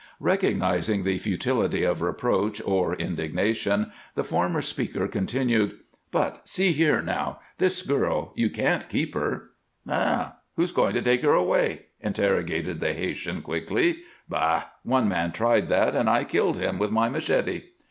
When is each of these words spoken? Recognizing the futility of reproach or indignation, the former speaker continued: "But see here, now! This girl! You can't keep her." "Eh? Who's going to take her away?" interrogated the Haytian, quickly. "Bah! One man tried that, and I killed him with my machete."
Recognizing 0.19 1.03
the 1.03 1.19
futility 1.19 1.83
of 1.83 2.01
reproach 2.01 2.59
or 2.65 2.95
indignation, 2.95 3.91
the 4.15 4.23
former 4.23 4.59
speaker 4.63 5.07
continued: 5.07 5.77
"But 6.09 6.41
see 6.49 6.71
here, 6.71 7.03
now! 7.03 7.39
This 7.59 7.83
girl! 7.83 8.33
You 8.35 8.49
can't 8.49 8.89
keep 8.89 9.13
her." 9.13 9.49
"Eh? 9.87 10.25
Who's 10.55 10.71
going 10.71 10.93
to 10.93 11.03
take 11.03 11.21
her 11.21 11.35
away?" 11.35 11.85
interrogated 11.99 12.79
the 12.79 12.93
Haytian, 12.95 13.43
quickly. 13.43 13.97
"Bah! 14.27 14.69
One 14.81 15.07
man 15.07 15.33
tried 15.33 15.69
that, 15.69 15.95
and 15.95 16.09
I 16.09 16.23
killed 16.23 16.57
him 16.57 16.79
with 16.79 16.89
my 16.89 17.07
machete." 17.07 17.65